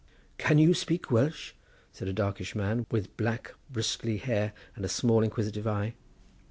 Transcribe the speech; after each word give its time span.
"Can 0.39 0.57
you 0.57 0.73
speak 0.73 1.11
Welsh?" 1.11 1.51
said 1.91 2.07
a 2.07 2.11
darkish 2.11 2.55
man 2.55 2.87
with 2.89 3.15
black 3.17 3.53
bristly 3.69 4.17
hair 4.17 4.51
and 4.75 4.83
a 4.83 4.89
small 4.89 5.21
inquisitive 5.21 5.67
eye. 5.67 5.93